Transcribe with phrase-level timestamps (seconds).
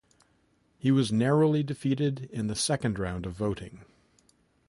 [0.79, 3.85] He was narrowly defeated in the second round of voting.